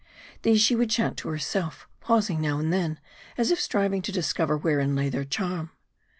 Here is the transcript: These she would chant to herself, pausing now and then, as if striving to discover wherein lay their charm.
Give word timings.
These 0.41 0.59
she 0.61 0.75
would 0.75 0.89
chant 0.89 1.15
to 1.17 1.27
herself, 1.29 1.87
pausing 1.99 2.41
now 2.41 2.57
and 2.57 2.73
then, 2.73 2.99
as 3.37 3.51
if 3.51 3.59
striving 3.61 4.01
to 4.01 4.11
discover 4.11 4.57
wherein 4.57 4.95
lay 4.95 5.09
their 5.09 5.25
charm. 5.25 5.69